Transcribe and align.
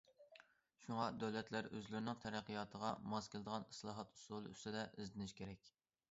شۇڭا، 0.83 1.01
دۆلەتلەر 1.23 1.67
ئۆزلىرىنىڭ 1.71 2.17
تەرەققىياتىغا 2.23 2.89
ماس 3.11 3.27
كېلىدىغان 3.33 3.67
ئىسلاھات 3.75 4.15
ئۇسۇلى 4.17 4.55
ئۈستىدە 4.55 4.87
ئىزدىنىشى 4.97 5.37
كېرەك. 5.41 5.71